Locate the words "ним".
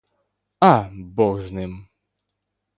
1.51-1.87